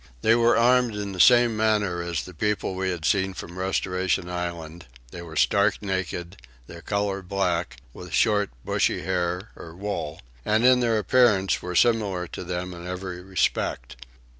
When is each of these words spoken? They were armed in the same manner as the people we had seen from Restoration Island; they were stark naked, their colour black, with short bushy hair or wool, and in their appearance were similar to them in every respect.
They 0.23 0.33
were 0.33 0.57
armed 0.57 0.95
in 0.95 1.11
the 1.11 1.19
same 1.19 1.55
manner 1.55 2.01
as 2.01 2.23
the 2.25 2.33
people 2.33 2.73
we 2.73 2.89
had 2.89 3.05
seen 3.05 3.35
from 3.35 3.59
Restoration 3.59 4.31
Island; 4.31 4.87
they 5.11 5.21
were 5.21 5.35
stark 5.35 5.79
naked, 5.79 6.37
their 6.65 6.81
colour 6.81 7.21
black, 7.21 7.77
with 7.93 8.11
short 8.11 8.49
bushy 8.65 9.03
hair 9.03 9.51
or 9.55 9.75
wool, 9.75 10.19
and 10.43 10.65
in 10.65 10.79
their 10.79 10.97
appearance 10.97 11.61
were 11.61 11.75
similar 11.75 12.25
to 12.29 12.43
them 12.43 12.73
in 12.73 12.87
every 12.87 13.21
respect. 13.21 13.95